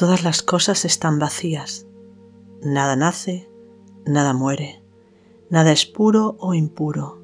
Todas 0.00 0.24
las 0.24 0.40
cosas 0.40 0.86
están 0.86 1.18
vacías. 1.18 1.86
Nada 2.62 2.96
nace, 2.96 3.50
nada 4.06 4.32
muere, 4.32 4.82
nada 5.50 5.72
es 5.72 5.84
puro 5.84 6.38
o 6.40 6.54
impuro, 6.54 7.22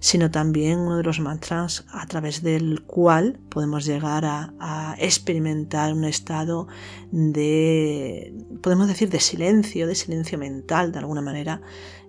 sino 0.00 0.30
también 0.30 0.80
uno 0.80 0.98
de 0.98 1.02
los 1.02 1.18
mantras 1.18 1.86
a 1.90 2.06
través 2.06 2.42
del 2.42 2.82
cual 2.82 3.38
podemos 3.48 3.86
llegar 3.86 4.24
a, 4.26 4.96
experimentar 4.98 5.94
un 5.94 6.04
estado 6.04 6.68
de, 7.10 8.34
podemos 8.62 8.86
decir, 8.86 9.08
de 9.08 9.20
silencio, 9.20 9.86
de 9.86 9.94
silencio 9.94 10.36
mental, 10.36 10.92
de 10.92 10.98
alguna 10.98 11.22
manera, 11.22 11.62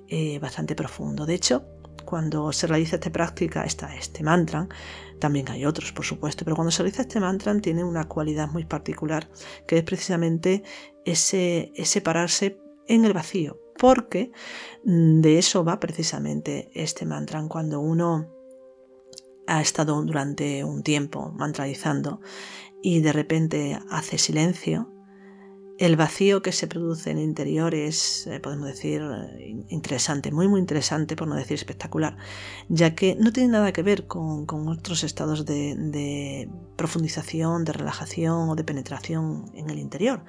eh, 0.10 0.40
bastante 0.40 0.76
profundo. 0.76 1.26
De 1.26 1.36
hecho, 1.36 1.64
cuando 2.06 2.52
se 2.52 2.68
realiza 2.68 2.96
esta 2.96 3.12
práctica, 3.12 3.64
esta, 3.64 3.96
este 3.96 4.24
mantra, 4.24 4.68
también 5.20 5.50
hay 5.50 5.66
otros, 5.66 5.92
por 5.92 6.06
supuesto, 6.06 6.44
pero 6.44 6.56
cuando 6.56 6.72
se 6.72 6.84
realiza 6.84 7.04
este 7.04 7.20
mantra 7.20 7.58
tiene 7.60 7.84
una 7.84 8.08
cualidad 8.08 8.50
muy 8.50 8.66
particular, 8.66 9.30
que 9.68 9.78
es 9.78 9.84
precisamente 9.84 10.64
ese, 11.06 11.72
ese 11.76 12.02
pararse 12.02 12.60
en 12.88 13.06
el 13.06 13.14
vacío, 13.14 13.60
porque 13.78 14.32
mm, 14.84 15.22
de 15.22 15.40
eso 15.40 15.64
va 15.64 15.80
precisamente 15.80 16.70
este 16.74 17.06
mantra. 17.06 17.44
Cuando 17.48 17.80
uno 17.80 18.30
ha 19.48 19.62
estado 19.62 20.02
durante 20.04 20.64
un 20.64 20.84
tiempo 20.84 21.32
mantralizando 21.32 22.22
y 22.82 23.02
de 23.02 23.14
repente 23.14 23.80
hace 23.90 24.18
silencio, 24.18 24.93
el 25.86 25.98
vacío 25.98 26.42
que 26.42 26.54
se 26.54 26.68
produce 26.68 27.12
en 27.12 27.18
el 27.18 27.26
interior 27.26 27.76
es, 27.76 28.26
eh, 28.28 28.40
podemos 28.40 28.68
decir, 28.68 29.02
eh, 29.02 29.66
interesante, 29.68 30.32
muy 30.32 30.48
muy 30.48 30.62
interesante, 30.62 31.18
por 31.18 31.28
no 31.28 31.36
decir 31.36 31.56
espectacular, 31.56 32.16
ya 32.70 32.96
que 32.96 33.16
no 33.20 33.34
tiene 33.34 33.50
nada 33.50 33.74
que 33.74 33.84
ver 33.84 34.08
con, 34.08 34.48
otros 34.70 35.04
estados 35.04 35.46
de, 35.46 35.76
de 35.76 36.50
profundización, 36.78 37.66
de 37.66 37.74
relajación 37.74 38.50
o 38.50 38.56
de 38.56 38.64
penetración 38.64 39.52
en 39.56 39.70
el 39.70 39.80
interior. 39.80 40.24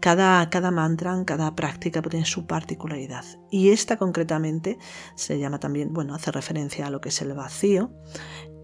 Cada, 0.00 0.50
cada, 0.50 0.70
mantra, 0.72 1.24
cada 1.24 1.54
práctica 1.54 2.02
tiene 2.02 2.26
su 2.26 2.46
particularidad. 2.46 3.24
Y 3.50 3.70
esta 3.70 3.96
concretamente 3.96 4.76
se 5.14 5.38
llama 5.38 5.60
también, 5.60 5.92
bueno, 5.92 6.14
hace 6.14 6.32
referencia 6.32 6.88
a 6.88 6.90
lo 6.90 7.00
que 7.00 7.10
es 7.10 7.22
el 7.22 7.32
vacío 7.34 7.92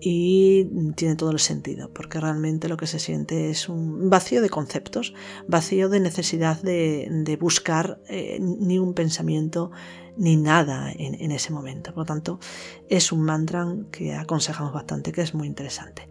y 0.00 0.92
tiene 0.94 1.16
todo 1.16 1.30
el 1.30 1.38
sentido, 1.38 1.90
porque 1.92 2.20
realmente 2.20 2.68
lo 2.68 2.76
que 2.76 2.86
se 2.86 2.98
siente 2.98 3.50
es 3.50 3.68
un 3.68 4.10
vacío 4.10 4.40
de 4.42 4.50
conceptos, 4.50 5.14
vacío 5.46 5.88
de 5.88 6.00
necesidad 6.00 6.60
de, 6.62 7.36
buscar 7.40 8.00
eh, 8.08 8.38
ni 8.40 8.78
un 8.78 8.94
pensamiento 8.94 9.70
ni 10.18 10.36
nada 10.36 10.92
en, 10.92 11.30
ese 11.30 11.52
momento. 11.52 11.94
Por 11.94 12.02
lo 12.02 12.04
tanto, 12.04 12.40
es 12.88 13.12
un 13.12 13.22
mantra 13.22 13.66
que 13.92 14.14
aconsejamos 14.14 14.72
bastante, 14.72 15.12
que 15.12 15.22
es 15.22 15.32
muy 15.32 15.46
interesante. 15.46 16.08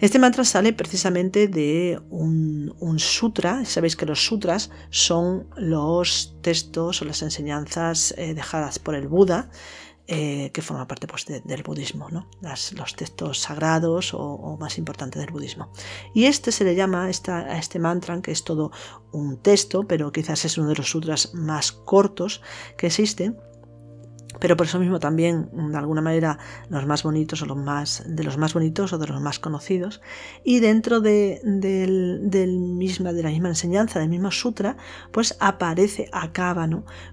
Este 0.00 0.18
mantra 0.18 0.44
sale 0.44 0.72
precisamente 0.72 1.46
de 1.46 2.00
un, 2.10 2.74
sutra. 2.98 3.64
Sabéis 3.66 3.96
que 3.96 4.06
los 4.06 4.24
sutras 4.24 4.70
son 4.90 5.46
los 5.56 6.36
textos 6.40 7.02
o 7.02 7.04
las 7.04 7.22
enseñanzas 7.22 8.14
eh, 8.16 8.34
dejadas 8.34 8.78
por 8.78 8.94
el 8.94 9.08
Buda 9.08 9.50
eh, 10.06 10.50
que 10.52 10.60
forma 10.60 10.86
parte 10.86 11.06
pues, 11.06 11.24
del 11.26 11.62
budismo, 11.62 12.10
¿no? 12.10 12.26
los 12.42 12.94
textos 12.94 13.38
sagrados 13.40 14.12
o, 14.12 14.56
más 14.60 14.76
importantes 14.76 15.18
del 15.18 15.32
budismo. 15.32 15.72
Y 16.12 16.26
este 16.26 16.52
se 16.52 16.64
le 16.64 16.74
llama 16.74 17.06
a 17.06 17.58
este 17.58 17.78
mantra, 17.78 18.20
que 18.20 18.30
es 18.30 18.44
todo 18.44 18.70
un 19.12 19.38
texto, 19.38 19.84
pero 19.84 20.12
quizás 20.12 20.44
es 20.44 20.58
uno 20.58 20.68
de 20.68 20.74
los 20.74 20.90
sutras 20.90 21.32
más 21.32 21.72
cortos 21.72 22.42
que 22.76 22.88
existen, 22.88 23.38
pero 24.40 24.56
por 24.56 24.66
eso 24.66 24.78
mismo 24.78 24.98
también 24.98 25.48
de 25.52 25.78
alguna 25.78 26.00
manera 26.00 26.38
los 26.68 26.86
más 26.86 27.02
bonitos 27.02 27.42
o 27.42 27.46
los 27.46 27.56
más 27.56 28.02
de 28.06 28.24
los 28.24 28.36
más 28.36 28.54
bonitos 28.54 28.92
o 28.92 28.98
de 28.98 29.06
los 29.06 29.20
más 29.20 29.38
conocidos. 29.38 30.00
Y 30.42 30.60
dentro 30.60 31.00
de, 31.00 31.40
del, 31.44 32.58
misma 32.58 33.12
de 33.12 33.22
la 33.22 33.30
misma 33.30 33.48
enseñanza 33.48 33.98
del 33.98 34.08
mismo 34.08 34.30
sutra 34.30 34.76
pues 35.10 35.36
aparece 35.40 36.08
acaba 36.12 36.68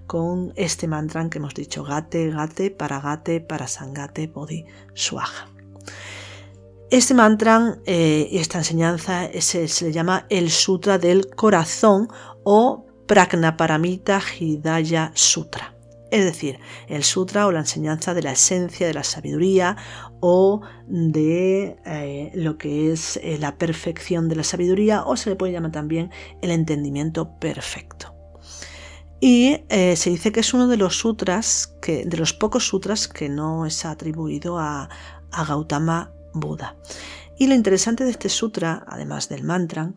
con 0.07 0.53
este 0.55 0.87
mantra 0.87 1.29
que 1.29 1.39
hemos 1.39 1.53
dicho 1.53 1.83
gate 1.83 2.31
gate 2.31 2.71
para 2.71 3.01
gate 3.01 3.41
para 3.41 3.67
sangate 3.67 4.27
bodhi 4.27 4.65
swaha 4.93 5.47
este 6.89 7.13
mantra 7.13 7.77
eh, 7.85 8.27
y 8.31 8.37
esta 8.37 8.59
enseñanza 8.59 9.29
se, 9.39 9.67
se 9.67 9.85
le 9.85 9.91
llama 9.91 10.25
el 10.29 10.49
sutra 10.51 10.97
del 10.97 11.27
corazón 11.35 12.07
o 12.43 12.85
Prajnaparamita 13.07 14.21
Hidaya 14.39 15.11
Sutra 15.13 15.80
es 16.11 16.25
decir, 16.25 16.59
el 16.87 17.03
sutra 17.03 17.47
o 17.47 17.51
la 17.51 17.59
enseñanza 17.59 18.13
de 18.13 18.21
la 18.21 18.33
esencia 18.33 18.85
de 18.85 18.93
la 18.93 19.03
sabiduría 19.03 19.77
o 20.19 20.61
de 20.87 21.77
eh, 21.85 22.31
lo 22.35 22.57
que 22.57 22.91
es 22.91 23.17
eh, 23.23 23.37
la 23.39 23.57
perfección 23.57 24.27
de 24.27 24.35
la 24.35 24.43
sabiduría 24.43 25.03
o 25.03 25.15
se 25.15 25.29
le 25.29 25.35
puede 25.37 25.53
llamar 25.53 25.71
también 25.71 26.11
el 26.41 26.51
entendimiento 26.51 27.39
perfecto. 27.39 28.13
Y 29.21 29.63
eh, 29.69 29.95
se 29.95 30.09
dice 30.09 30.31
que 30.31 30.41
es 30.41 30.53
uno 30.53 30.67
de 30.67 30.77
los 30.77 30.97
sutras, 30.97 31.77
que, 31.81 32.05
de 32.05 32.17
los 32.17 32.33
pocos 32.33 32.67
sutras 32.67 33.07
que 33.07 33.29
no 33.29 33.65
es 33.65 33.85
atribuido 33.85 34.59
a, 34.59 34.89
a 35.31 35.45
Gautama 35.45 36.11
Buda. 36.33 36.75
Y 37.37 37.47
lo 37.47 37.55
interesante 37.55 38.03
de 38.03 38.11
este 38.11 38.29
sutra, 38.29 38.83
además 38.87 39.29
del 39.29 39.43
mantra, 39.43 39.93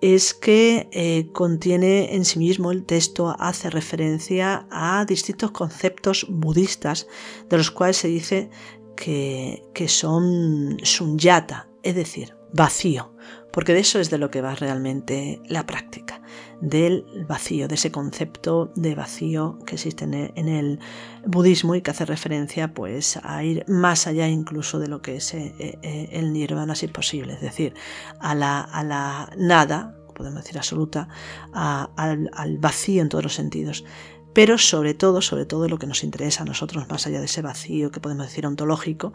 es 0.00 0.32
que 0.34 0.88
eh, 0.92 1.28
contiene 1.32 2.14
en 2.14 2.24
sí 2.24 2.38
mismo 2.38 2.72
el 2.72 2.84
texto, 2.84 3.36
hace 3.38 3.70
referencia 3.70 4.66
a 4.70 5.04
distintos 5.04 5.50
conceptos 5.50 6.26
budistas, 6.28 7.06
de 7.48 7.58
los 7.58 7.70
cuales 7.70 7.98
se 7.98 8.08
dice 8.08 8.50
que, 8.96 9.62
que 9.74 9.88
son 9.88 10.78
sunyata, 10.82 11.68
es 11.82 11.94
decir, 11.94 12.34
vacío, 12.52 13.12
porque 13.52 13.74
de 13.74 13.80
eso 13.80 13.98
es 13.98 14.10
de 14.10 14.18
lo 14.18 14.30
que 14.30 14.40
va 14.40 14.54
realmente 14.54 15.40
la 15.46 15.66
práctica, 15.66 16.20
del 16.60 17.04
vacío, 17.26 17.68
de 17.68 17.74
ese 17.74 17.90
concepto 17.90 18.70
de 18.74 18.94
vacío 18.94 19.58
que 19.66 19.76
existe 19.76 20.04
en 20.04 20.48
el, 20.48 20.78
budismo 21.26 21.74
y 21.74 21.82
que 21.82 21.90
hace 21.90 22.06
referencia 22.06 22.72
pues 22.72 23.18
a 23.22 23.44
ir 23.44 23.64
más 23.68 24.06
allá 24.06 24.26
incluso 24.28 24.78
de 24.78 24.88
lo 24.88 25.02
que 25.02 25.16
es 25.16 25.34
eh, 25.34 25.54
eh, 25.58 26.08
el 26.12 26.32
nirvana 26.32 26.74
si 26.74 26.86
es 26.86 26.92
posible, 26.92 27.34
es 27.34 27.42
decir, 27.42 27.74
a 28.20 28.34
la, 28.34 28.60
a 28.60 28.82
la 28.84 29.30
nada, 29.36 29.96
podemos 30.14 30.42
decir 30.42 30.56
absoluta, 30.56 31.08
al, 31.52 32.30
al 32.32 32.58
vacío 32.58 33.02
en 33.02 33.08
todos 33.08 33.24
los 33.24 33.34
sentidos 33.34 33.84
pero 34.32 34.58
sobre 34.58 34.94
todo, 34.94 35.22
sobre 35.22 35.46
todo 35.46 35.68
lo 35.68 35.78
que 35.78 35.86
nos 35.86 36.04
interesa 36.04 36.42
a 36.42 36.46
nosotros, 36.46 36.88
más 36.88 37.06
allá 37.06 37.18
de 37.18 37.26
ese 37.26 37.42
vacío 37.42 37.90
que 37.90 38.00
podemos 38.00 38.26
decir 38.26 38.46
ontológico, 38.46 39.12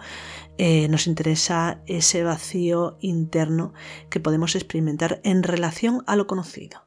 eh, 0.58 0.88
nos 0.90 1.08
interesa 1.08 1.82
ese 1.86 2.24
vacío 2.24 2.98
interno 3.02 3.74
que 4.10 4.20
podemos 4.20 4.56
experimentar 4.56 5.22
en 5.24 5.44
relación 5.44 6.04
a 6.08 6.16
lo 6.16 6.28
conocido 6.28 6.85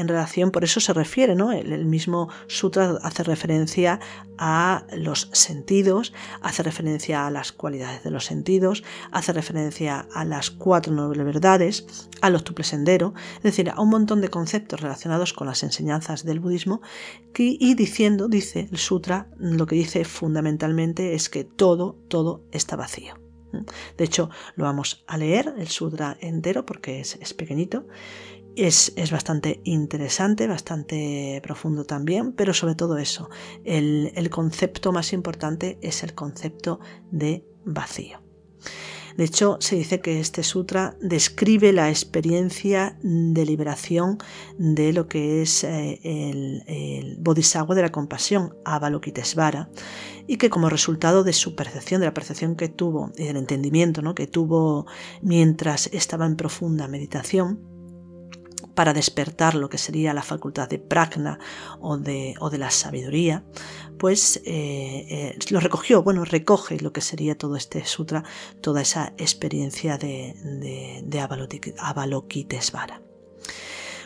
en 0.00 0.08
relación, 0.08 0.50
por 0.50 0.64
eso 0.64 0.80
se 0.80 0.92
refiere, 0.92 1.34
¿no? 1.34 1.52
El, 1.52 1.84
mismo 1.84 2.28
sutra 2.46 2.98
hace 3.02 3.22
referencia 3.22 4.00
a 4.38 4.84
los 4.92 5.28
sentidos, 5.32 6.12
hace 6.40 6.62
referencia 6.62 7.26
a 7.26 7.30
las 7.30 7.52
cualidades 7.52 8.02
de 8.02 8.10
los 8.10 8.24
sentidos, 8.24 8.82
hace 9.12 9.32
referencia 9.32 10.06
a 10.14 10.24
las 10.24 10.50
cuatro 10.50 10.92
nobles 10.92 11.24
verdades, 11.24 11.86
a 12.20 12.30
los 12.30 12.44
tuples 12.44 12.68
sendero, 12.68 13.12
es 13.36 13.42
decir, 13.42 13.70
a 13.70 13.80
un 13.80 13.90
montón 13.90 14.20
de 14.20 14.28
conceptos 14.28 14.80
relacionados 14.80 15.32
con 15.32 15.46
las 15.46 15.62
enseñanzas 15.62 16.24
del 16.24 16.40
budismo 16.40 16.80
y 17.36 17.74
diciendo, 17.74 18.28
dice 18.28 18.68
el 18.70 18.78
sutra, 18.78 19.28
lo 19.38 19.66
que 19.66 19.76
dice 19.76 20.04
fundamentalmente 20.04 21.14
es 21.14 21.28
que 21.28 21.44
todo, 21.44 21.96
todo 22.08 22.42
está 22.52 22.76
vacío. 22.76 23.14
De 23.96 24.04
hecho, 24.04 24.30
lo 24.54 24.64
vamos 24.64 25.04
a 25.06 25.16
leer, 25.16 25.54
el 25.58 25.68
sutra 25.68 26.16
entero, 26.20 26.64
porque 26.64 27.00
es, 27.00 27.16
es 27.16 27.34
pequeñito. 27.34 27.86
Es, 28.56 28.92
bastante 29.10 29.60
interesante, 29.64 30.46
bastante 30.46 31.40
profundo 31.42 31.84
también, 31.84 32.32
pero 32.32 32.52
sobre 32.52 32.74
todo 32.74 32.98
eso, 32.98 33.30
el, 33.64 34.12
el 34.14 34.28
concepto 34.28 34.92
más 34.92 35.12
importante 35.12 35.78
es 35.80 36.02
el 36.02 36.14
concepto 36.14 36.80
de 37.10 37.44
vacío. 37.64 38.20
De 39.16 39.24
hecho, 39.24 39.58
se 39.60 39.76
dice 39.76 40.00
que 40.00 40.20
este 40.20 40.42
sutra 40.42 40.96
describe 41.00 41.72
la 41.72 41.90
experiencia 41.90 42.96
de 43.02 43.44
liberación 43.44 44.18
de 44.56 44.92
lo 44.92 45.08
que 45.08 45.42
es 45.42 45.64
eh, 45.64 46.00
el, 46.04 46.62
el, 46.66 47.16
bodhisattva 47.18 47.74
de 47.74 47.82
la 47.82 47.92
compasión, 47.92 48.54
Avalokitesvara, 48.64 49.68
y 50.26 50.36
que 50.36 50.50
como 50.50 50.70
resultado 50.70 51.24
de 51.24 51.32
su 51.32 51.54
percepción, 51.54 52.00
de 52.00 52.06
la 52.06 52.14
percepción 52.14 52.56
que 52.56 52.68
tuvo 52.68 53.12
y 53.16 53.24
del 53.24 53.36
entendimiento 53.36 54.00
¿no? 54.00 54.14
que 54.14 54.26
tuvo 54.26 54.86
mientras 55.22 55.88
estaba 55.92 56.26
en 56.26 56.36
profunda 56.36 56.88
meditación, 56.88 57.60
para 58.74 58.92
despertar 58.92 59.54
lo 59.54 59.68
que 59.68 59.78
sería 59.78 60.14
la 60.14 60.22
facultad 60.22 60.68
de 60.68 60.78
prajna 60.78 61.38
o 61.80 61.96
de, 61.96 62.34
o 62.40 62.50
de 62.50 62.58
la 62.58 62.70
sabiduría, 62.70 63.44
pues 63.98 64.38
eh, 64.46 65.06
eh, 65.10 65.38
lo 65.50 65.60
recogió, 65.60 66.02
bueno, 66.02 66.24
recoge 66.24 66.80
lo 66.80 66.92
que 66.92 67.00
sería 67.00 67.36
todo 67.36 67.56
este 67.56 67.84
sutra, 67.84 68.24
toda 68.60 68.80
esa 68.82 69.12
experiencia 69.18 69.98
de, 69.98 70.34
de, 70.42 71.02
de 71.04 71.74
Avalokitesvara. 71.78 73.02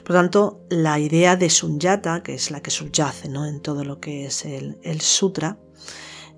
Por 0.04 0.16
tanto, 0.16 0.60
la 0.68 0.98
idea 0.98 1.36
de 1.36 1.48
Sunyata, 1.48 2.22
que 2.22 2.34
es 2.34 2.50
la 2.50 2.60
que 2.60 2.70
subyace 2.70 3.28
¿no? 3.28 3.46
en 3.46 3.60
todo 3.60 3.84
lo 3.84 4.00
que 4.00 4.26
es 4.26 4.44
el, 4.44 4.78
el 4.82 5.00
sutra, 5.00 5.58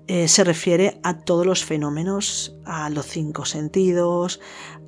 eh, 0.09 0.29
se 0.29 0.45
refiere 0.45 1.01
a 1.03 1.19
todos 1.19 1.45
los 1.45 1.65
fenómenos, 1.65 2.55
a 2.63 2.89
los 2.89 3.07
cinco 3.07 3.43
sentidos, 3.43 4.39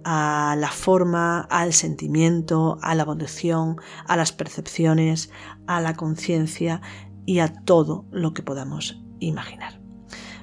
a 0.04 0.56
la 0.58 0.72
forma, 0.72 1.42
al 1.42 1.74
sentimiento, 1.74 2.78
a 2.82 2.96
la 2.96 3.04
evolución, 3.04 3.78
a 4.08 4.16
las 4.16 4.32
percepciones, 4.32 5.30
a 5.68 5.82
la 5.82 5.96
conciencia 5.96 6.82
y 7.26 7.40
a 7.40 7.54
todo 7.54 8.06
lo 8.12 8.34
que 8.34 8.44
podamos 8.44 9.02
imaginar. 9.20 9.80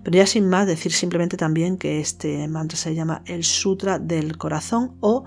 Pero 0.02 0.18
ya 0.18 0.26
sin 0.26 0.48
más 0.48 0.66
decir 0.66 0.92
simplemente 0.92 1.36
también 1.36 1.78
que 1.78 2.00
este 2.00 2.46
mantra 2.46 2.78
se 2.78 2.94
llama 2.94 3.22
el 3.26 3.42
Sutra 3.42 3.98
del 3.98 4.38
Corazón 4.38 4.96
o 5.00 5.24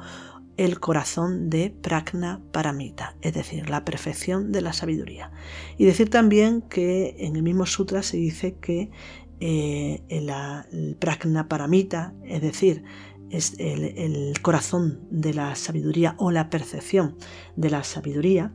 el 0.56 0.80
corazón 0.80 1.50
de 1.50 1.70
Prajna 1.70 2.42
Paramita, 2.52 3.16
es 3.22 3.34
decir, 3.34 3.70
la 3.70 3.86
perfección 3.86 4.52
de 4.52 4.62
la 4.62 4.74
sabiduría. 4.74 5.32
Y 5.78 5.86
decir 5.86 6.10
también 6.10 6.62
que 6.62 7.16
en 7.20 7.38
el 7.38 7.44
mismo 7.44 7.66
sutra 7.66 8.04
se 8.04 8.18
dice 8.18 8.56
que 8.56 8.92
eh, 9.40 10.02
el 10.10 10.98
Prajna 11.00 11.48
Paramita, 11.48 12.14
es 12.26 12.42
decir, 12.42 12.84
es 13.30 13.56
el, 13.60 14.34
corazón 14.42 15.08
de 15.10 15.34
la 15.34 15.56
sabiduría 15.56 16.16
o 16.18 16.32
la 16.32 16.50
percepción 16.50 17.18
de 17.56 17.70
la 17.70 17.84
sabiduría, 17.84 18.54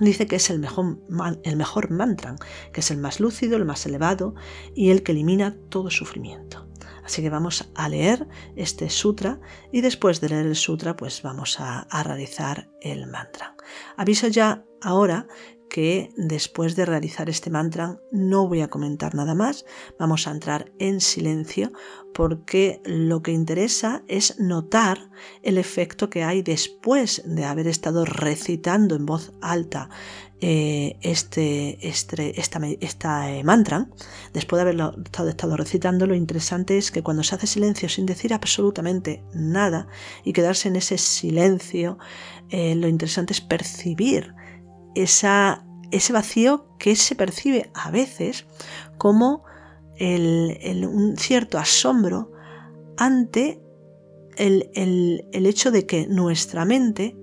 dice 0.00 0.26
que 0.26 0.36
es 0.36 0.50
el 0.50 0.58
mejor, 0.58 0.98
el 1.44 1.56
mejor 1.56 1.90
mantra, 1.90 2.36
que 2.72 2.80
es 2.80 2.90
el 2.90 2.98
más 2.98 3.20
lúcido, 3.20 3.56
el 3.56 3.64
más 3.64 3.86
elevado 3.86 4.34
y 4.74 4.90
el 4.90 5.02
que 5.02 5.12
elimina 5.12 5.56
todo 5.68 5.90
sufrimiento. 5.90 6.68
Así 7.04 7.20
que 7.20 7.30
vamos 7.30 7.68
a 7.74 7.88
leer 7.88 8.28
este 8.54 8.88
sutra 8.88 9.40
y 9.72 9.80
después 9.80 10.20
de 10.20 10.28
leer 10.28 10.46
el 10.46 10.56
sutra 10.56 10.96
pues 10.96 11.22
vamos 11.22 11.58
a, 11.58 11.80
a 11.80 12.02
realizar 12.04 12.70
el 12.80 13.06
mantra. 13.08 13.56
Aviso 13.96 14.28
ya 14.28 14.64
ahora 14.80 15.26
que 15.72 16.12
después 16.18 16.76
de 16.76 16.84
realizar 16.84 17.30
este 17.30 17.48
mantra 17.48 17.98
no 18.12 18.46
voy 18.46 18.60
a 18.60 18.68
comentar 18.68 19.14
nada 19.14 19.34
más, 19.34 19.64
vamos 19.98 20.28
a 20.28 20.30
entrar 20.30 20.70
en 20.78 21.00
silencio 21.00 21.72
porque 22.12 22.82
lo 22.84 23.22
que 23.22 23.32
interesa 23.32 24.02
es 24.06 24.38
notar 24.38 25.08
el 25.42 25.56
efecto 25.56 26.10
que 26.10 26.24
hay 26.24 26.42
después 26.42 27.22
de 27.24 27.46
haber 27.46 27.68
estado 27.68 28.04
recitando 28.04 28.96
en 28.96 29.06
voz 29.06 29.32
alta 29.40 29.88
eh, 30.42 30.98
este, 31.00 31.88
este, 31.88 32.38
esta, 32.38 32.60
esta 32.80 33.32
eh, 33.32 33.42
mantra, 33.42 33.88
después 34.34 34.58
de 34.58 34.62
haberlo 34.62 34.94
estado, 35.26 35.56
recitando, 35.56 36.06
lo 36.06 36.14
interesante 36.14 36.76
es 36.76 36.90
que 36.90 37.02
cuando 37.02 37.22
se 37.22 37.34
hace 37.34 37.46
silencio 37.46 37.88
sin 37.88 38.04
decir 38.04 38.34
absolutamente 38.34 39.24
nada 39.32 39.86
y 40.22 40.34
quedarse 40.34 40.68
en 40.68 40.76
ese 40.76 40.98
silencio, 40.98 41.96
eh, 42.50 42.74
lo 42.74 42.88
interesante 42.88 43.32
es 43.32 43.40
percibir 43.40 44.34
esa, 44.94 45.64
ese 45.90 46.12
vacío 46.12 46.66
que 46.78 46.96
se 46.96 47.14
percibe 47.14 47.70
a 47.74 47.90
veces 47.90 48.46
como 48.98 49.44
un 50.00 51.14
cierto 51.18 51.58
asombro 51.58 52.32
ante 52.96 53.62
el, 54.36 54.70
el, 54.74 55.46
hecho 55.46 55.70
de 55.70 55.86
que 55.86 56.06
nuestra 56.06 56.64
mente 56.64 57.16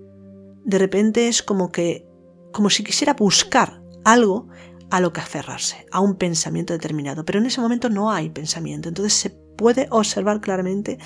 de 0.63 0.77
repente 0.77 1.27
es 1.27 1.43
como 1.43 1.71
que 1.71 2.07
como 2.51 2.69
si 2.69 2.83
quisiera 2.83 3.13
buscar 3.13 3.81
algo 4.05 4.47
a 4.89 4.99
lo 5.01 5.13
que 5.13 5.21
aferrarse, 5.21 5.85
a 5.91 5.99
un 5.99 6.15
pensamiento 6.15 6.73
determinado, 6.73 7.25
pero 7.25 7.39
en 7.39 7.45
ese 7.45 7.61
momento 7.61 7.89
no 7.89 8.11
hay 8.11 8.29
pensamiento, 8.29 8.89
entonces 8.89 9.13
se 9.13 9.29
puede 9.29 9.87
observar 9.91 10.41
claramente 10.41 10.97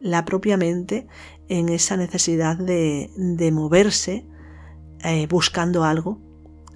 la 0.00 0.24
propia 0.24 0.56
mente 0.56 1.06
en 1.48 1.68
esa 1.68 1.96
necesidad 1.96 2.56
de, 2.56 3.10
de 3.16 3.52
moverse 3.52 4.26
eh, 5.02 5.26
buscando 5.26 5.84
algo 5.84 6.20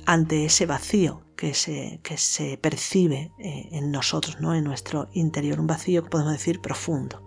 ante 0.06 0.44
ese 0.44 0.66
vacío 0.66 1.22
que 1.36 1.54
se, 1.54 2.00
que 2.02 2.18
se 2.18 2.58
percibe 2.58 3.32
eh, 3.38 3.68
en 3.72 3.90
nosotros, 3.90 4.40
¿no? 4.40 4.54
en 4.54 4.64
nuestro 4.64 5.08
interior, 5.14 5.58
un 5.58 5.66
vacío 5.66 6.02
que 6.02 6.10
podemos 6.10 6.32
decir 6.32 6.60
profundo. 6.60 7.26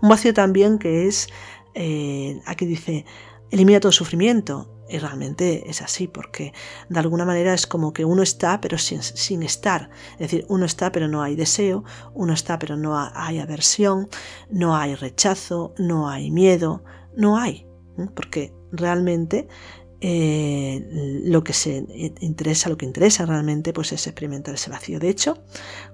Un 0.00 0.08
vacío 0.08 0.32
también 0.32 0.78
que 0.78 1.08
es, 1.08 1.28
eh, 1.74 2.40
aquí 2.46 2.66
dice, 2.66 3.04
elimina 3.50 3.80
todo 3.80 3.90
sufrimiento. 3.90 4.74
Y 4.90 4.96
realmente 4.98 5.68
es 5.68 5.82
así, 5.82 6.08
porque 6.08 6.54
de 6.88 6.98
alguna 6.98 7.26
manera 7.26 7.52
es 7.52 7.66
como 7.66 7.92
que 7.92 8.06
uno 8.06 8.22
está, 8.22 8.58
pero 8.60 8.78
sin, 8.78 9.02
sin, 9.02 9.42
estar. 9.42 9.90
Es 10.12 10.30
decir, 10.30 10.46
uno 10.48 10.64
está, 10.64 10.92
pero 10.92 11.08
no 11.08 11.20
hay 11.22 11.36
deseo, 11.36 11.84
uno 12.14 12.32
está, 12.32 12.58
pero 12.58 12.74
no 12.74 12.96
hay 12.96 13.38
aversión, 13.38 14.08
no 14.50 14.76
hay 14.76 14.94
rechazo, 14.94 15.74
no 15.76 16.08
hay 16.08 16.30
miedo, 16.30 16.84
no 17.14 17.36
hay. 17.36 17.66
Porque 18.14 18.54
realmente 18.72 19.48
eh, 20.00 21.22
lo 21.24 21.42
que 21.42 21.52
se 21.52 21.84
interesa, 22.20 22.68
lo 22.68 22.76
que 22.76 22.86
interesa 22.86 23.26
realmente, 23.26 23.72
pues 23.72 23.92
es 23.92 24.06
experimentar 24.06 24.54
ese 24.54 24.70
vacío. 24.70 25.00
De 25.00 25.08
hecho, 25.08 25.38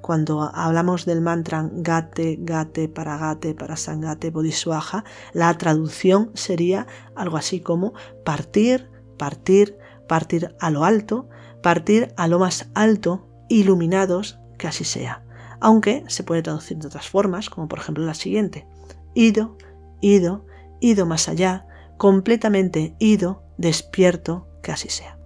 cuando 0.02 0.42
hablamos 0.54 1.06
del 1.06 1.22
mantra 1.22 1.68
Gate, 1.72 2.36
Gate, 2.40 2.88
Paragate, 2.88 3.54
Parasangate, 3.54 4.30
Bodhiswaha, 4.30 5.04
la 5.32 5.56
traducción 5.56 6.30
sería 6.34 6.86
algo 7.14 7.38
así 7.38 7.60
como 7.60 7.94
partir, 8.24 8.90
partir, 9.16 9.78
partir 10.06 10.54
a 10.60 10.70
lo 10.70 10.84
alto, 10.84 11.28
partir 11.62 12.12
a 12.18 12.28
lo 12.28 12.38
más 12.38 12.68
alto, 12.74 13.26
iluminados, 13.48 14.38
que 14.58 14.66
así 14.66 14.84
sea. 14.84 15.24
Aunque 15.60 16.04
se 16.08 16.24
puede 16.24 16.42
traducir 16.42 16.76
de 16.76 16.88
otras 16.88 17.08
formas, 17.08 17.48
como 17.48 17.68
por 17.68 17.78
ejemplo 17.78 18.04
la 18.04 18.12
siguiente. 18.12 18.66
Ido, 19.14 19.56
ido, 20.02 20.44
ido 20.80 21.06
más 21.06 21.28
allá, 21.30 21.66
completamente 21.96 22.94
ido, 22.98 23.43
despierto, 23.56 24.46
que 24.62 24.72
así 24.72 24.88
sea. 24.88 25.18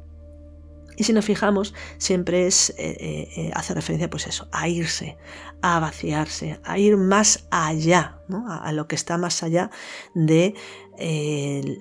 Y 0.99 1.05
si 1.05 1.13
nos 1.13 1.25
fijamos, 1.25 1.75
siempre 1.99 2.49
es, 2.49 2.71
eh, 2.71 2.97
eh, 2.99 3.29
eh, 3.37 3.51
hace 3.55 3.73
referencia 3.73 4.11
pues 4.11 4.27
eso, 4.27 4.49
a 4.51 4.69
irse, 4.69 5.17
a 5.63 5.79
vaciarse, 5.79 6.61
a 6.65 6.77
ir 6.77 6.97
más 6.97 7.47
allá, 7.53 8.21
a, 8.49 8.73
lo 8.73 8.89
que 8.89 8.97
está 8.97 9.17
más 9.17 9.45
allá 9.45 9.71
de 10.15 10.55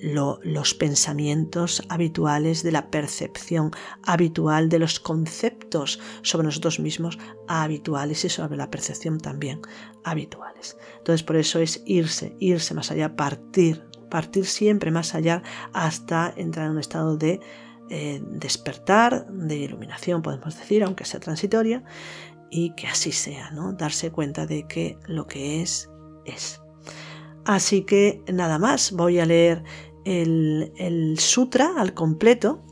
los 0.04 0.76
pensamientos 0.76 1.82
habituales, 1.90 2.62
de 2.62 2.72
la 2.72 2.92
percepción 2.92 3.72
habitual, 4.04 4.70
de 4.70 4.78
los 4.78 5.00
conceptos 5.00 6.00
sobre 6.22 6.46
nosotros 6.46 6.80
mismos 6.80 7.18
habituales 7.48 8.24
y 8.24 8.30
sobre 8.30 8.56
la 8.56 8.70
percepción 8.70 9.20
también 9.20 9.62
habituales. 10.04 10.78
Entonces 11.00 11.24
por 11.24 11.38
eso 11.38 11.58
es 11.58 11.82
irse, 11.88 12.36
irse 12.40 12.76
más 12.76 12.92
allá, 12.92 13.16
partir 13.16 13.84
partir 14.10 14.46
siempre 14.46 14.92
más 14.92 15.16
allá 15.16 15.44
hasta 15.74 16.34
entrar 16.36 16.68
en 16.68 16.74
un 16.74 16.80
estado 16.80 17.18
de 17.18 17.40
eh, 17.90 18.22
despertar 18.26 19.28
de 19.28 19.56
iluminación, 19.56 20.22
podemos 20.22 20.58
decir, 20.58 20.84
aunque 20.84 21.06
sea 21.06 21.20
transitoria, 21.20 21.84
y 22.50 22.72
que 22.72 22.88
así 22.88 23.12
sea, 23.12 23.52
¿no? 23.52 23.74
Darse 23.74 24.12
cuenta 24.12 24.46
de 24.46 24.68
que 24.68 24.98
lo 25.08 25.28
que 25.28 25.62
es, 25.62 25.90
es. 26.26 26.62
Así 27.46 27.84
que 27.84 28.22
nada 28.32 28.60
más, 28.60 28.92
voy 28.92 29.20
a 29.20 29.26
leer 29.26 29.64
el, 30.06 30.72
el 30.78 31.20
sutra 31.20 31.74
al 31.78 31.94
completo 31.94 32.64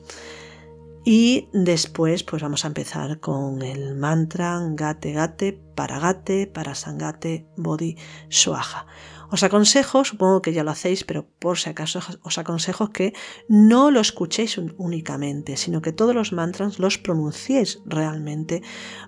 y 1.08 1.50
después 1.54 2.24
pues 2.24 2.42
vamos 2.42 2.66
a 2.66 2.68
empezar 2.68 3.20
con 3.20 3.62
el 3.62 3.96
mantra 3.96 4.60
Gate 4.72 5.12
Gate, 5.12 5.62
para 5.76 6.00
Gate, 6.00 6.48
para 6.48 6.74
Sangate, 6.74 7.46
Bodhi, 7.56 7.96
Swaha. 8.30 8.88
Os 9.36 9.44
aconsejo, 9.44 10.06
supongo 10.06 10.42
que 10.42 10.54
ya 10.54 10.64
lo 10.64 10.72
hacéis, 10.72 11.04
pero 11.04 11.28
por 11.44 11.58
si 11.58 11.68
acaso 11.70 12.00
os 12.24 12.38
aconsejo 12.38 12.94
que 12.96 13.12
no 13.50 13.92
lo 13.92 14.00
escuchéis 14.00 14.58
únicamente, 14.78 15.58
sino 15.58 15.82
que 15.82 15.92
todos 15.92 16.16
los 16.16 16.32
mantras 16.32 16.80
los 16.80 16.98
pronunciéis 16.98 17.82
realmente 17.86 18.62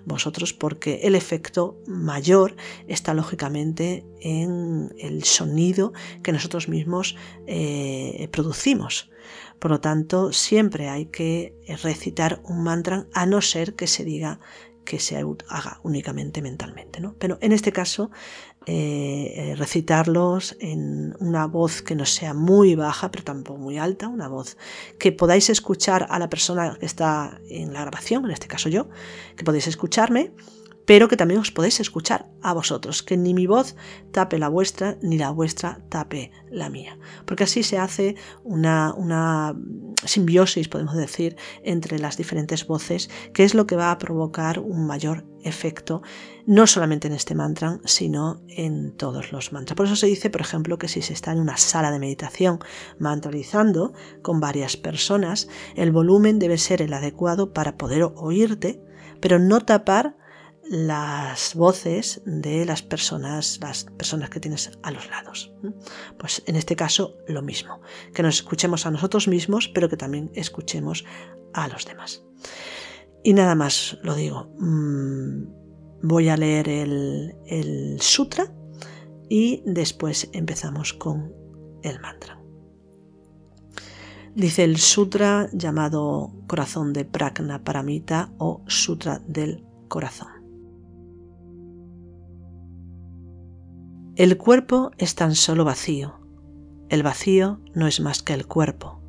vosotros, 0.04 0.52
porque 0.52 1.00
el 1.04 1.14
efecto 1.14 1.78
mayor 1.86 2.56
está 2.88 3.14
lógicamente 3.14 4.04
en 4.20 4.94
el 4.98 5.24
sonido 5.24 5.94
que 6.22 6.32
nosotros 6.32 6.68
mismos 6.68 7.16
eh, 7.46 8.28
producimos. 8.30 9.10
Por 9.58 9.70
lo 9.70 9.80
tanto, 9.80 10.34
siempre 10.34 10.90
hay 10.90 11.06
que 11.06 11.54
recitar 11.82 12.42
un 12.44 12.62
mantra 12.62 13.06
a 13.14 13.24
no 13.24 13.40
ser 13.40 13.74
que 13.76 13.86
se 13.86 14.04
diga 14.04 14.40
que 14.88 14.98
se 14.98 15.16
haga 15.16 15.80
únicamente 15.82 16.40
mentalmente. 16.40 16.98
¿no? 16.98 17.14
Pero 17.18 17.36
en 17.42 17.52
este 17.52 17.72
caso, 17.72 18.10
eh, 18.66 19.32
eh, 19.34 19.54
recitarlos 19.56 20.56
en 20.60 21.16
una 21.20 21.46
voz 21.46 21.80
que 21.80 21.94
no 21.94 22.04
sea 22.04 22.34
muy 22.34 22.74
baja, 22.74 23.10
pero 23.10 23.24
tampoco 23.24 23.58
muy 23.58 23.78
alta, 23.78 24.08
una 24.08 24.28
voz 24.28 24.56
que 24.98 25.12
podáis 25.12 25.48
escuchar 25.48 26.06
a 26.10 26.18
la 26.18 26.28
persona 26.28 26.76
que 26.78 26.86
está 26.86 27.40
en 27.48 27.72
la 27.72 27.80
grabación, 27.82 28.24
en 28.26 28.32
este 28.32 28.46
caso 28.46 28.68
yo, 28.68 28.88
que 29.36 29.44
podéis 29.44 29.68
escucharme 29.68 30.32
pero 30.88 31.06
que 31.06 31.18
también 31.18 31.38
os 31.38 31.50
podéis 31.50 31.80
escuchar 31.80 32.30
a 32.40 32.54
vosotros, 32.54 33.02
que 33.02 33.18
ni 33.18 33.34
mi 33.34 33.46
voz 33.46 33.76
tape 34.10 34.38
la 34.38 34.48
vuestra, 34.48 34.96
ni 35.02 35.18
la 35.18 35.30
vuestra 35.30 35.82
tape 35.90 36.32
la 36.50 36.70
mía. 36.70 36.98
Porque 37.26 37.44
así 37.44 37.62
se 37.62 37.76
hace 37.76 38.16
una, 38.42 38.94
una 38.94 39.54
simbiosis, 40.02 40.66
podemos 40.68 40.96
decir, 40.96 41.36
entre 41.62 41.98
las 41.98 42.16
diferentes 42.16 42.66
voces, 42.66 43.10
que 43.34 43.44
es 43.44 43.54
lo 43.54 43.66
que 43.66 43.76
va 43.76 43.90
a 43.90 43.98
provocar 43.98 44.60
un 44.60 44.86
mayor 44.86 45.26
efecto, 45.42 46.00
no 46.46 46.66
solamente 46.66 47.06
en 47.06 47.12
este 47.12 47.34
mantra, 47.34 47.80
sino 47.84 48.40
en 48.48 48.96
todos 48.96 49.30
los 49.30 49.52
mantras. 49.52 49.76
Por 49.76 49.84
eso 49.84 49.96
se 49.96 50.06
dice, 50.06 50.30
por 50.30 50.40
ejemplo, 50.40 50.78
que 50.78 50.88
si 50.88 51.02
se 51.02 51.12
está 51.12 51.32
en 51.32 51.40
una 51.40 51.58
sala 51.58 51.90
de 51.90 51.98
meditación 51.98 52.60
mantralizando 52.98 53.92
con 54.22 54.40
varias 54.40 54.78
personas, 54.78 55.48
el 55.76 55.92
volumen 55.92 56.38
debe 56.38 56.56
ser 56.56 56.80
el 56.80 56.94
adecuado 56.94 57.52
para 57.52 57.76
poder 57.76 58.04
oírte, 58.14 58.82
pero 59.20 59.38
no 59.38 59.60
tapar 59.60 60.16
las 60.70 61.54
voces 61.54 62.20
de 62.26 62.64
las 62.64 62.82
personas, 62.82 63.58
las 63.60 63.84
personas 63.84 64.30
que 64.30 64.40
tienes 64.40 64.70
a 64.82 64.90
los 64.90 65.08
lados. 65.08 65.52
Pues 66.18 66.42
en 66.46 66.56
este 66.56 66.76
caso 66.76 67.16
lo 67.26 67.42
mismo, 67.42 67.80
que 68.12 68.22
nos 68.22 68.36
escuchemos 68.36 68.84
a 68.86 68.90
nosotros 68.90 69.28
mismos, 69.28 69.68
pero 69.68 69.88
que 69.88 69.96
también 69.96 70.30
escuchemos 70.34 71.04
a 71.54 71.68
los 71.68 71.86
demás. 71.86 72.22
Y 73.24 73.32
nada 73.32 73.54
más 73.54 73.98
lo 74.02 74.14
digo. 74.14 74.52
Mm, 74.58 75.44
voy 76.02 76.28
a 76.28 76.36
leer 76.36 76.68
el, 76.68 77.34
el 77.46 78.00
sutra 78.00 78.52
y 79.28 79.62
después 79.66 80.28
empezamos 80.32 80.92
con 80.92 81.34
el 81.82 82.00
mantra. 82.00 82.40
Dice 84.34 84.62
el 84.62 84.76
sutra 84.76 85.48
llamado 85.52 86.32
Corazón 86.46 86.92
de 86.92 87.04
Pragna 87.04 87.64
Paramita 87.64 88.32
o 88.38 88.62
Sutra 88.68 89.20
del 89.26 89.64
Corazón. 89.88 90.37
El 94.18 94.36
cuerpo 94.36 94.90
es 94.98 95.14
tan 95.14 95.36
solo 95.36 95.64
vacío. 95.64 96.18
El 96.88 97.04
vacío 97.04 97.60
no 97.72 97.86
es 97.86 98.00
más 98.00 98.20
que 98.20 98.34
el 98.34 98.48
cuerpo. 98.48 99.00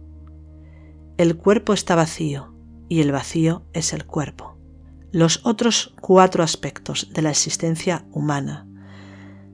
El 1.17 1.35
cuerpo 1.35 1.73
está 1.73 1.95
vacío 1.95 2.53
y 2.89 3.01
el 3.01 3.11
vacío 3.11 3.63
es 3.73 3.91
el 3.93 4.05
cuerpo. 4.05 4.55
Los 5.11 5.43
otros 5.47 5.95
cuatro 5.99 6.43
aspectos 6.43 7.09
de 7.11 7.23
la 7.23 7.31
existencia 7.31 8.05
humana, 8.11 8.67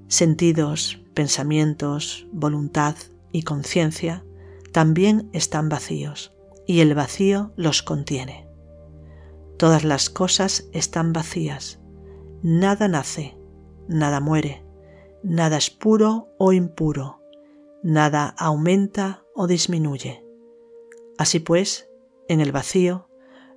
sentidos, 0.09 0.99
pensamientos, 1.13 2.27
voluntad 2.33 2.97
y 3.31 3.43
conciencia, 3.43 4.25
también 4.73 5.29
están 5.31 5.69
vacíos 5.69 6.33
y 6.67 6.81
el 6.81 6.95
vacío 6.95 7.53
los 7.55 7.81
contiene. 7.81 8.45
Todas 9.57 9.85
las 9.85 10.09
cosas 10.09 10.67
están 10.73 11.13
vacías. 11.13 11.79
Nada 12.43 12.89
nace, 12.89 13.37
nada 13.87 14.19
muere, 14.19 14.64
Nada 15.27 15.57
es 15.57 15.71
puro 15.71 16.27
o 16.37 16.53
impuro, 16.53 17.19
nada 17.81 18.35
aumenta 18.37 19.23
o 19.33 19.47
disminuye. 19.47 20.23
Así 21.17 21.39
pues, 21.39 21.89
en 22.27 22.41
el 22.41 22.51
vacío 22.51 23.09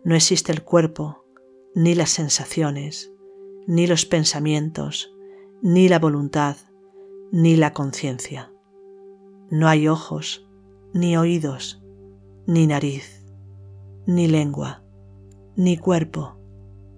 no 0.02 0.14
existe 0.14 0.50
el 0.50 0.62
cuerpo, 0.62 1.26
ni 1.75 1.94
las 1.94 2.08
sensaciones, 2.08 3.12
ni 3.66 3.87
los 3.87 4.06
pensamientos, 4.06 5.14
ni 5.60 5.90
la 5.90 5.98
voluntad, 5.98 6.56
ni 7.32 7.54
la 7.54 7.75
conciencia. 7.75 8.50
No 9.50 9.68
hay 9.68 9.88
ojos, 9.88 10.48
ni 10.94 11.18
oídos, 11.18 11.82
ni 12.46 12.66
nariz, 12.66 13.26
ni 14.06 14.26
lengua, 14.26 14.82
ni 15.54 15.76
cuerpo, 15.76 16.38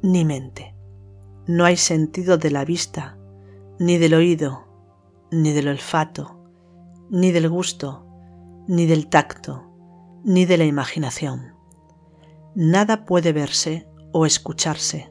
ni 0.00 0.24
mente. 0.24 0.76
No 1.48 1.64
hay 1.64 1.76
sentido 1.76 2.38
de 2.38 2.52
la 2.52 2.64
vista, 2.64 3.19
ni 3.80 3.96
del 3.96 4.12
oído, 4.12 4.66
ni 5.30 5.54
del 5.54 5.68
olfato, 5.68 6.38
ni 7.08 7.32
del 7.32 7.48
gusto, 7.48 8.04
ni 8.68 8.84
del 8.84 9.08
tacto, 9.08 9.64
ni 10.22 10.44
de 10.44 10.58
la 10.58 10.66
imaginación. 10.66 11.54
Nada 12.54 13.06
puede 13.06 13.32
verse 13.32 13.88
o 14.12 14.26
escucharse, 14.26 15.10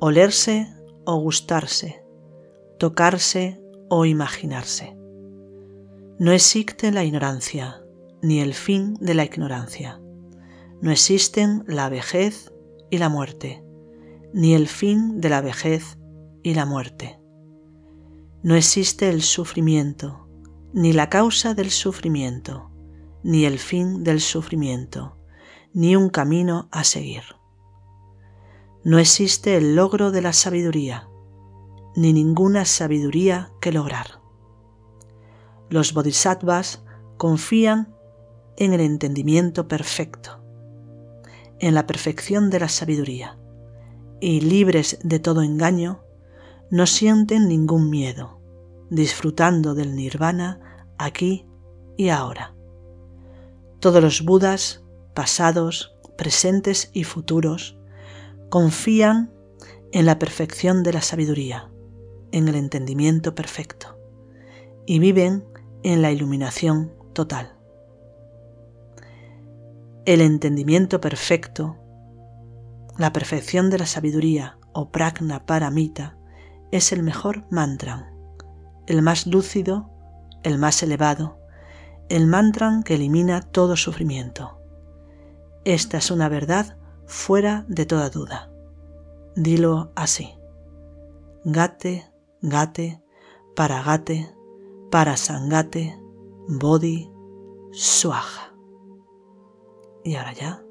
olerse 0.00 0.68
o 1.06 1.16
gustarse, 1.16 2.04
tocarse 2.78 3.58
o 3.88 4.04
imaginarse. 4.04 4.94
No 6.18 6.32
existe 6.32 6.92
la 6.92 7.04
ignorancia, 7.04 7.82
ni 8.20 8.40
el 8.40 8.52
fin 8.52 8.98
de 9.00 9.14
la 9.14 9.24
ignorancia. 9.24 9.98
No 10.82 10.90
existen 10.90 11.64
la 11.66 11.88
vejez 11.88 12.52
y 12.90 12.98
la 12.98 13.08
muerte, 13.08 13.64
ni 14.34 14.52
el 14.52 14.68
fin 14.68 15.22
de 15.22 15.30
la 15.30 15.40
vejez 15.40 15.96
y 16.42 16.52
la 16.52 16.66
muerte. 16.66 17.18
No 18.42 18.54
existe 18.54 19.10
el 19.10 19.22
sufrimiento, 19.22 20.28
ni 20.72 20.92
la 20.92 21.08
causa 21.08 21.54
del 21.54 21.70
sufrimiento, 21.70 22.70
ni 23.24 23.44
el 23.44 23.58
fin 23.58 24.04
del 24.04 24.20
sufrimiento, 24.20 25.16
ni 25.74 25.96
un 25.96 26.08
camino 26.08 26.68
a 26.70 26.84
seguir. 26.84 27.22
No 28.84 28.98
existe 28.98 29.56
el 29.56 29.74
logro 29.74 30.12
de 30.12 30.22
la 30.22 30.32
sabiduría, 30.32 31.08
ni 31.96 32.12
ninguna 32.12 32.64
sabiduría 32.64 33.50
que 33.60 33.72
lograr. 33.72 34.20
Los 35.68 35.92
bodhisattvas 35.92 36.84
confían 37.16 37.92
en 38.56 38.72
el 38.72 38.80
entendimiento 38.80 39.66
perfecto, 39.66 40.40
en 41.58 41.74
la 41.74 41.86
perfección 41.86 42.50
de 42.50 42.60
la 42.60 42.68
sabiduría, 42.68 43.36
y 44.20 44.40
libres 44.40 44.98
de 45.02 45.18
todo 45.18 45.42
engaño, 45.42 46.04
no 46.70 46.86
sienten 46.86 47.48
ningún 47.48 47.90
miedo, 47.90 48.40
disfrutando 48.90 49.74
del 49.74 49.94
nirvana 49.96 50.86
aquí 50.98 51.46
y 51.96 52.10
ahora. 52.10 52.54
Todos 53.80 54.02
los 54.02 54.24
budas, 54.24 54.84
pasados, 55.14 55.96
presentes 56.16 56.90
y 56.92 57.04
futuros, 57.04 57.78
confían 58.50 59.32
en 59.92 60.04
la 60.04 60.18
perfección 60.18 60.82
de 60.82 60.92
la 60.92 61.00
sabiduría, 61.00 61.70
en 62.32 62.48
el 62.48 62.56
entendimiento 62.56 63.34
perfecto, 63.34 63.98
y 64.86 64.98
viven 64.98 65.44
en 65.82 66.02
la 66.02 66.12
iluminación 66.12 66.92
total. 67.12 67.56
El 70.04 70.20
entendimiento 70.20 71.00
perfecto, 71.00 71.76
la 72.98 73.12
perfección 73.12 73.70
de 73.70 73.78
la 73.78 73.86
sabiduría 73.86 74.58
o 74.72 74.90
pragna 74.90 75.46
paramita, 75.46 76.17
es 76.70 76.92
el 76.92 77.02
mejor 77.02 77.46
mantra, 77.50 78.12
el 78.86 79.02
más 79.02 79.26
lúcido, 79.26 79.90
el 80.42 80.58
más 80.58 80.82
elevado, 80.82 81.38
el 82.08 82.26
mantra 82.26 82.80
que 82.84 82.94
elimina 82.94 83.42
todo 83.42 83.76
sufrimiento. 83.76 84.60
Esta 85.64 85.98
es 85.98 86.10
una 86.10 86.28
verdad 86.28 86.78
fuera 87.06 87.64
de 87.68 87.86
toda 87.86 88.10
duda. 88.10 88.50
Dilo 89.34 89.92
así. 89.94 90.34
Gate, 91.44 92.10
gate, 92.42 93.02
para 93.54 93.82
gate, 93.82 94.34
para 94.90 95.16
sangate, 95.16 95.98
body, 96.48 97.10
swaha. 97.72 98.54
Y 100.04 100.16
ahora 100.16 100.32
ya 100.32 100.62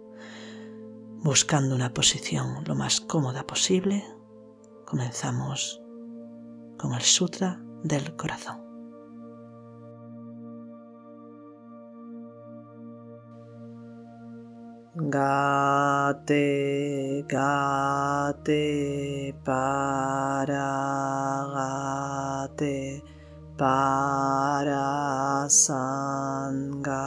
buscando 1.20 1.76
una 1.76 1.94
posición 1.94 2.64
lo 2.66 2.76
más 2.76 3.02
cómoda 3.02 3.46
posible, 3.46 4.06
comenzamos 4.86 5.82
con 6.78 6.94
el 6.94 7.02
Sutra 7.02 7.60
del 7.84 8.16
Corazón. 8.16 8.68
Gate, 15.00 16.34
gate, 17.28 18.56
para, 19.46 20.68
gate, 21.54 23.04
para, 23.56 25.46
sangate, 25.50 26.98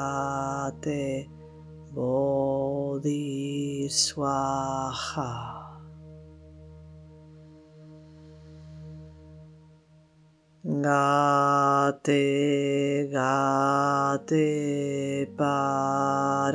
bodhiswaha. 1.92 3.20
Gate, 10.62 12.04
gate, 13.10 14.44
para, 15.34 16.52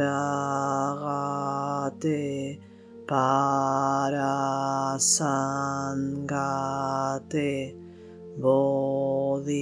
gate, 2.00 2.62
para, 3.08 4.96
sangate, 5.00 6.46
bodhiswaha. 8.38 9.56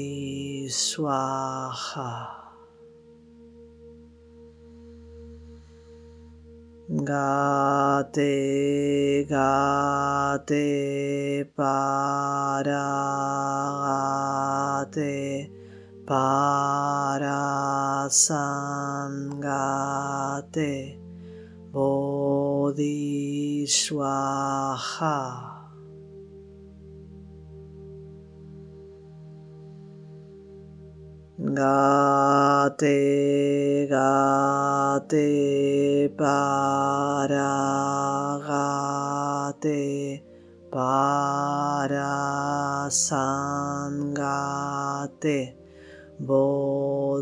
Gate, 6.89 8.11
gate, 9.25 11.45
para, 11.55 12.83
gate, 14.91 15.49
para, 16.05 18.09
sangate, 18.11 19.39
bodhiswaha. 21.71 22.83
Gate, 31.35 32.77
gate, 33.89 35.25
para, 36.15 37.49
gate, 39.59 40.23
para, 40.69 42.05
sangate, 42.91 44.37
bodhiswaha. 46.19 47.13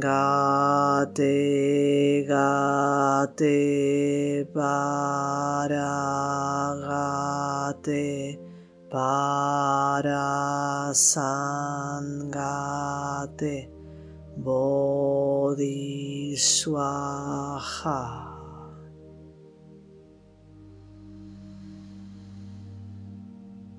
Gate, 0.00 2.24
gate, 2.26 4.48
para, 4.54 5.74
gate, 7.76 8.38
para, 8.88 10.92
sangate, 10.94 12.08
bodhiswaha. 14.38 15.52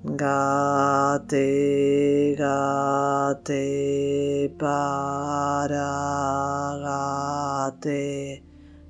Gate, 0.06 1.30
gate, 2.36 4.50
para, 4.60 5.80
gate, 7.80 8.44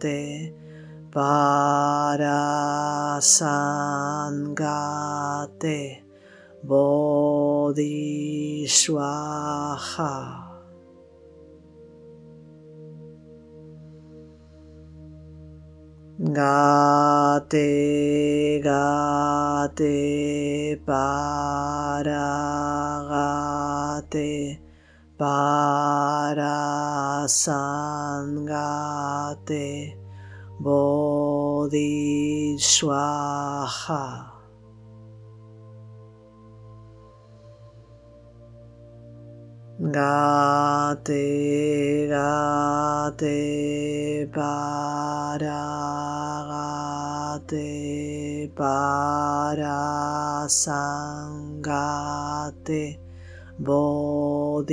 gate, 0.00 0.52
para, 1.12 3.20
sangate, 3.22 4.42
bodhiswaha. 6.64 7.92
Gate, 16.18 17.48
gate, 18.62 19.80
para, 20.84 22.12
gate, 24.10 24.60
para, 25.16 26.52
sangate, 27.26 28.76
bodhiswaha. 30.60 31.82
Gate, 39.82 42.06
gate, 42.06 44.30
para, 44.30 45.42
gate, 47.48 48.46
para, 48.54 50.46
sangate, 50.48 51.80
bodhiswaha. 53.58 54.70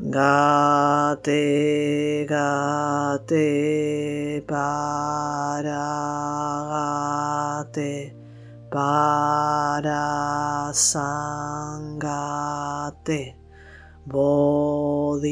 Gate, 0.00 2.24
gate, 2.26 4.40
para, 4.46 5.84
gate, 7.70 8.13
para, 8.74 10.74
sangate, 10.74 12.18
bodhiswaha. 14.04 15.24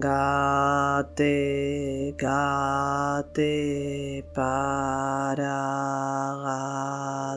Gate, 0.00 2.16
gate, 2.18 4.24
para, 4.34 5.62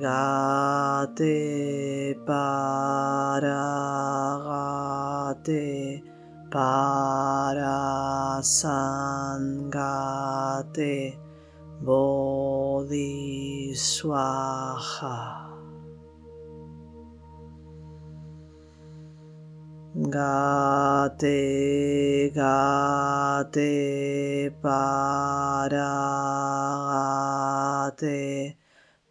gate, 0.00 1.36
para, 2.26 3.60
gate, 5.44 6.02
para, 6.50 8.40
sangate, 8.42 9.92
bodhiswaha. 11.84 13.02
Gate, 19.94 21.20
gate, 22.32 24.50
para, 24.62 25.84
gate, 28.00 28.56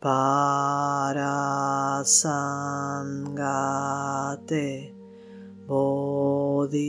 para, 0.02 2.02
sangate, 2.04 3.32
bodhiswaha. 5.68 6.82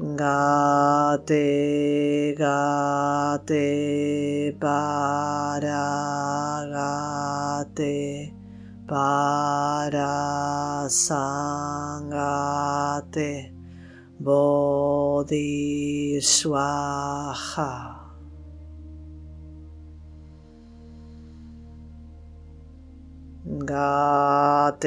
Gate, 0.00 1.26
gate, 2.38 4.54
para, 4.60 5.66
gate, 6.70 8.32
para, 8.86 10.86
sangate, 10.88 12.12
bodhiswaha. 14.20 15.28
Gate, 23.60 24.86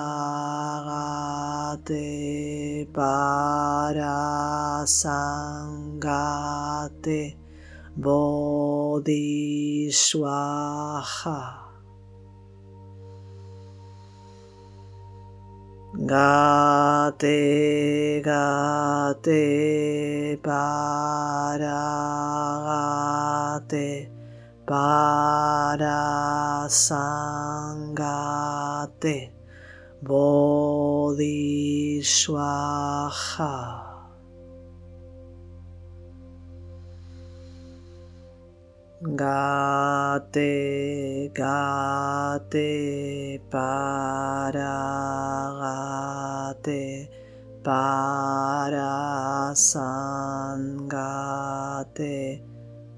gate, 1.84 2.88
para, 2.94 4.86
sangate, 4.88 6.16
bodhiswaha. 7.98 9.10
Gate, 16.08 18.24
gate, 18.24 20.40
para, 20.42 21.76
gate, 23.68 24.13
para, 24.74 26.66
sangate, 26.68 28.10
bodhiswaha. 30.02 31.14
Gate, 39.04 40.50
gate, 41.36 42.72
para, 43.52 44.74
gate, 46.58 47.12
para, 47.62 49.54
sangate, 49.54 50.94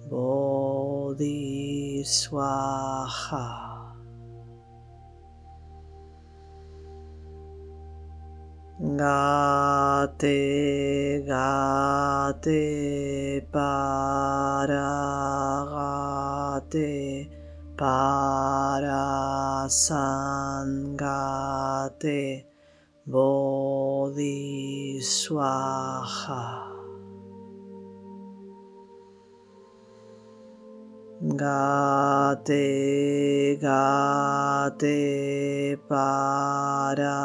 Bodhiswaha. 0.10 1.26
Gate, 8.78 10.28
gate, 11.26 12.60
para, 13.50 14.84
gate, 16.62 17.30
para, 17.78 19.66
sangate, 19.70 21.24
bodhiswaha. 23.08 24.26
Gate, 31.38 33.58
gate, 33.60 35.78
para, 35.90 37.18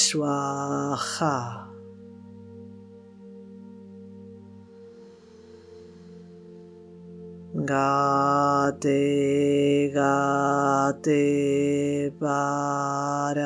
Gate, 7.67 9.91
gate, 9.93 12.13
para, 12.21 13.41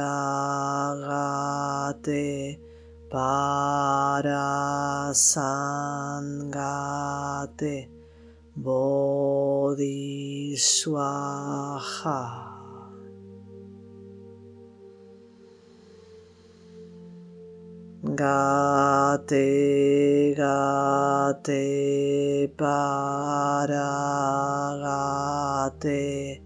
gate, 1.96 2.61
para, 3.09 5.12
sangate, 5.14 6.29
bodhi, 8.55 10.57
Gate, 18.04 19.28
gate, 20.34 22.48
para, 22.56 23.78
gate, 25.78 26.42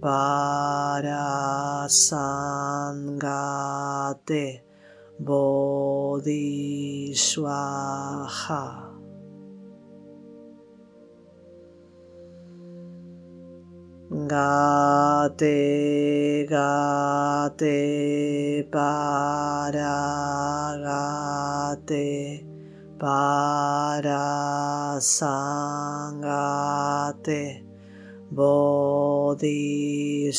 para, 0.00 1.86
sangate, 1.88 3.04
bodhi, 5.20 7.14
Gate, 14.08 15.42
gate, 16.46 18.62
para, 18.70 19.74
gate, 21.84 22.46
para, 23.00 25.00
sangate, 25.00 26.04
bodhi. 28.30 30.30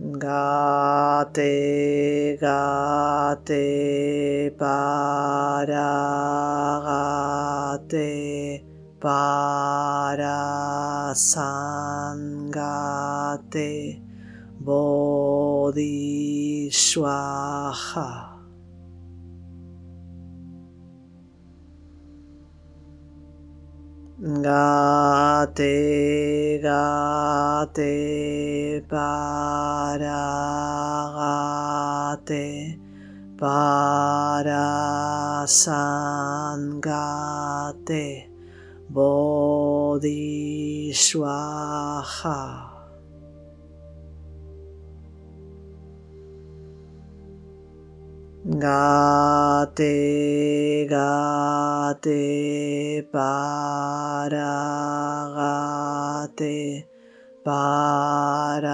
Gate, 0.00 1.34
gate, 2.38 4.54
para, 4.56 5.74
gate, 7.82 8.62
para, 9.00 11.12
bodhi, 14.60 16.70
swaha. 16.70 18.27
Gate, 24.20 25.54
gate, 26.58 28.82
para, 28.88 30.10
gate, 32.26 32.80
para, 33.38 35.44
sangate, 35.46 36.66
bodhi, 38.90 40.90
swaha. 40.92 42.67
Gate, 48.48 49.84
gate, 50.88 52.08
para, 53.12 54.40
gate, 56.32 56.88
para, 57.44 58.72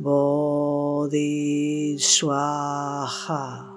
bodhi, 0.00 1.96
swaha. 1.96 3.71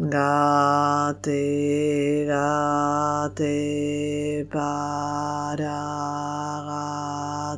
Gate, 0.00 1.28
gate, 2.24 4.48
para, 4.48 5.60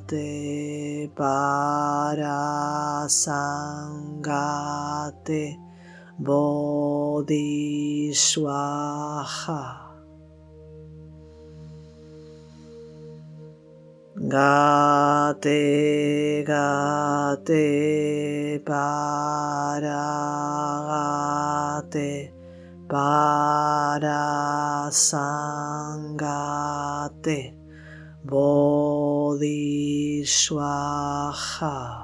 gate, 0.09 1.07
para, 1.15 3.07
sangate, 3.07 4.35
bodhi, 6.19 8.11
swaha. 8.13 9.79
Gate, 14.19 16.43
gate, 16.45 18.59
para, 18.67 20.03
gate, 21.89 22.32
para, 22.93 24.93
sangate, 24.93 26.37
bodhi, 28.23 30.21
swaha. 30.27 32.03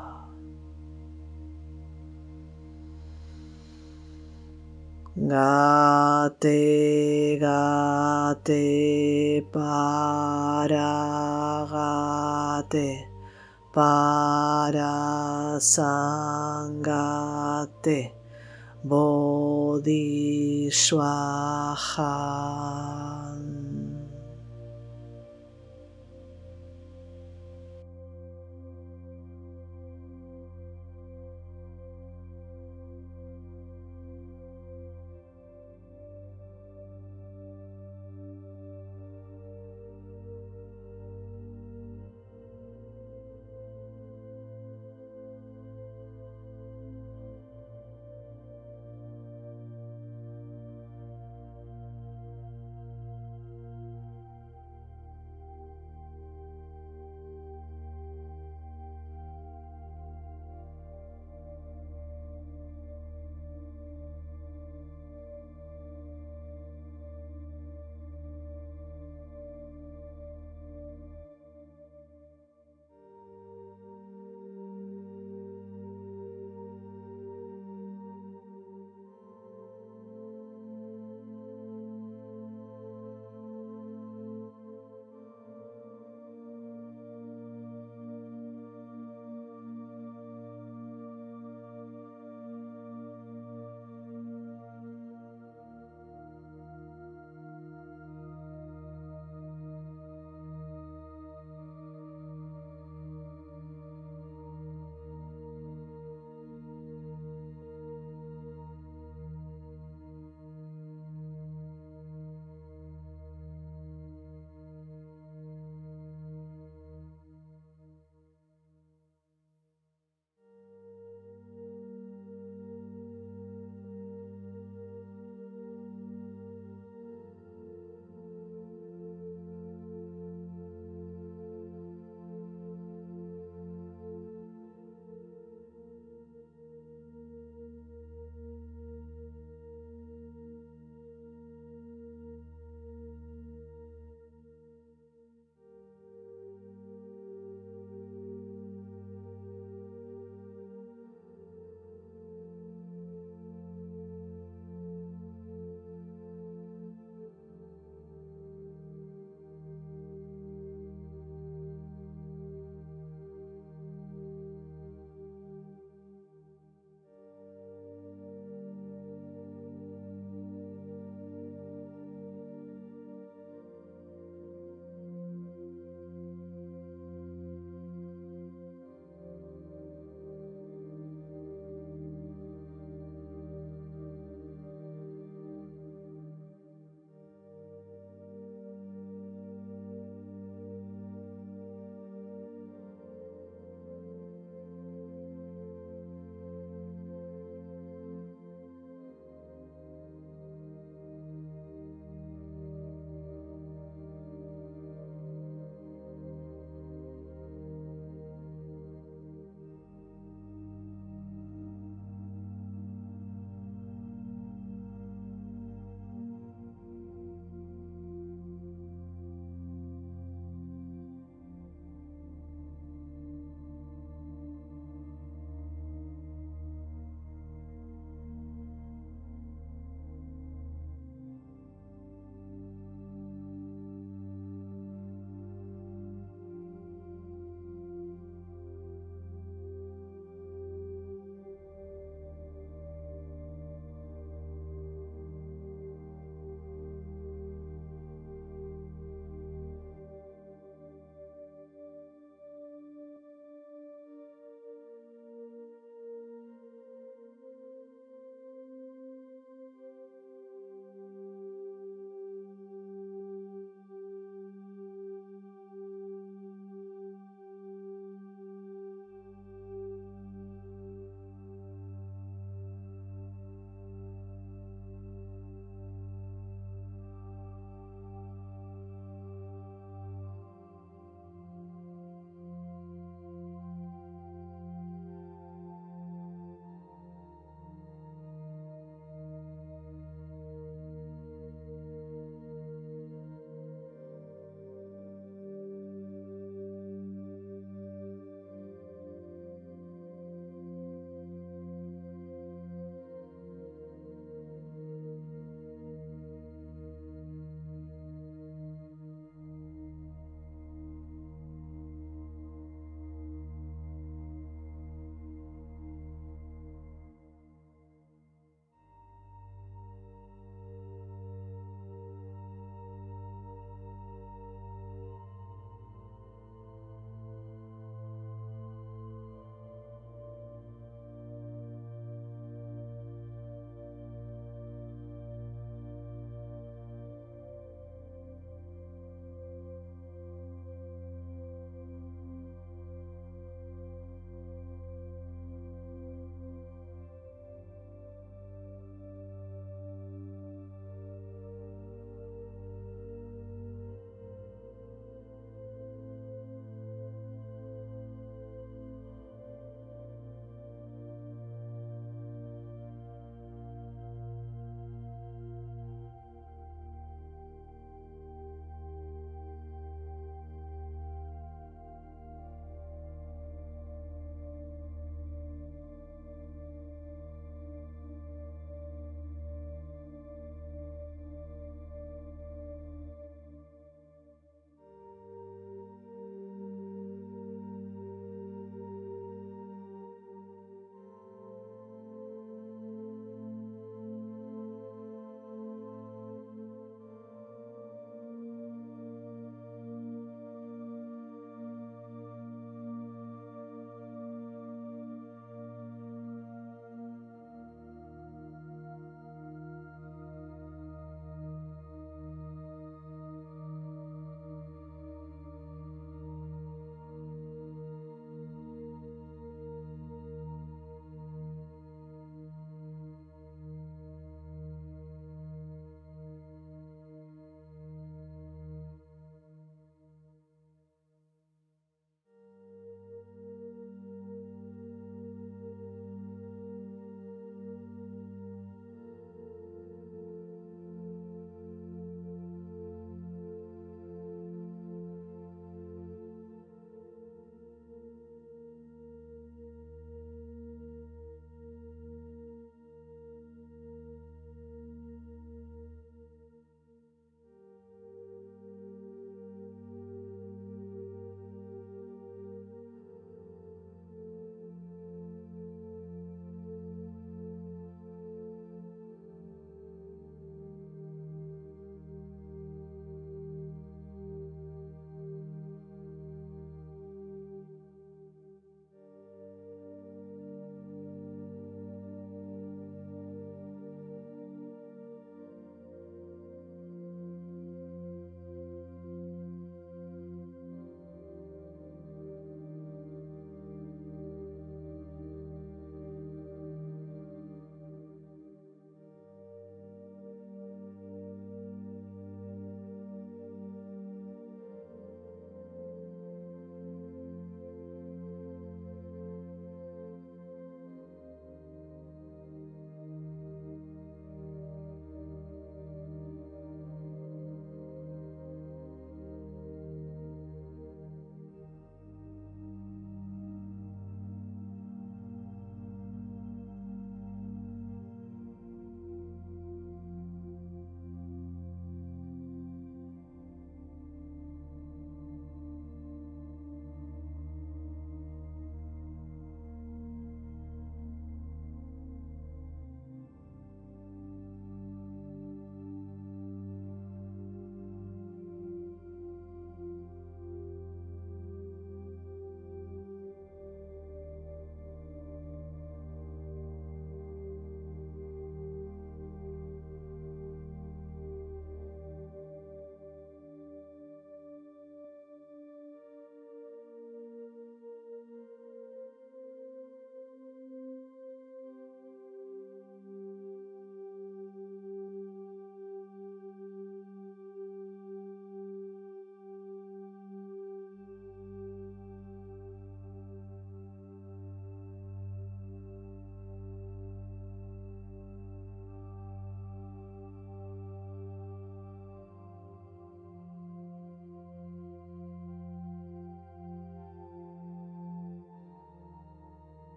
Gate, 5.29 7.37
gate, 7.37 9.45
para, 9.53 10.89
gate, 11.69 13.05
para, 13.75 15.59
sangate, 15.61 16.89
bodhi, 18.85 20.71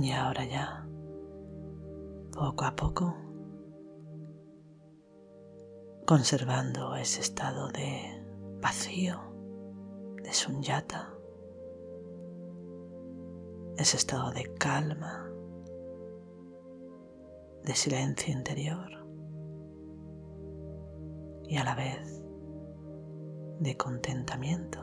Y 0.00 0.12
ahora 0.12 0.44
ya, 0.44 0.86
poco 2.32 2.64
a 2.64 2.76
poco, 2.76 3.16
conservando 6.06 6.94
ese 6.94 7.20
estado 7.20 7.66
de 7.70 8.24
vacío, 8.62 9.18
de 10.22 10.32
sunyata, 10.32 11.12
ese 13.76 13.96
estado 13.96 14.30
de 14.30 14.44
calma, 14.54 15.28
de 17.64 17.74
silencio 17.74 18.32
interior 18.32 19.04
y 21.48 21.56
a 21.56 21.64
la 21.64 21.74
vez 21.74 22.22
de 23.58 23.76
contentamiento. 23.76 24.78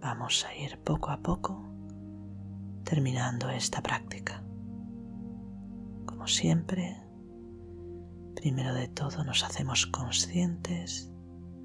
Vamos 0.00 0.46
a 0.46 0.54
ir 0.54 0.78
poco 0.84 1.10
a 1.10 1.16
poco 1.16 1.73
terminando 2.94 3.50
esta 3.50 3.82
práctica. 3.82 4.44
Como 6.06 6.28
siempre, 6.28 6.96
primero 8.36 8.72
de 8.72 8.86
todo 8.86 9.24
nos 9.24 9.42
hacemos 9.42 9.88
conscientes 9.88 11.10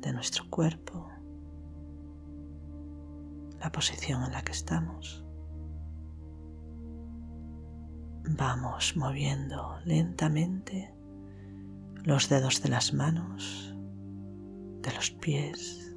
de 0.02 0.12
nuestro 0.12 0.50
cuerpo, 0.50 1.08
la 3.60 3.72
posición 3.72 4.24
en 4.24 4.32
la 4.32 4.42
que 4.42 4.54
estamos. 4.54 5.24
Vamos 8.28 8.98
moviendo 8.98 9.78
lentamente 9.86 10.92
los 12.06 12.28
dedos 12.28 12.64
de 12.64 12.70
las 12.70 12.92
manos, 12.92 13.76
de 14.82 14.92
los 14.96 15.12
pies, 15.12 15.96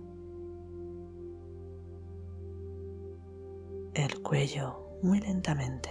el 3.95 4.20
cuello 4.20 4.82
muy 5.03 5.20
lentamente 5.20 5.90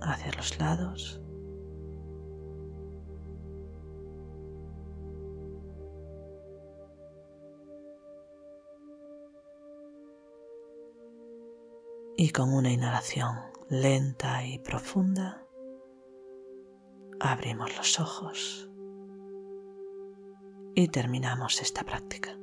hacia 0.00 0.32
los 0.32 0.58
lados. 0.58 1.20
Y 12.18 12.30
con 12.30 12.54
una 12.54 12.72
inhalación 12.72 13.36
lenta 13.68 14.46
y 14.46 14.58
profunda, 14.58 15.44
abrimos 17.20 17.76
los 17.76 18.00
ojos 18.00 18.70
y 20.74 20.88
terminamos 20.88 21.60
esta 21.60 21.82
práctica. 21.84 22.38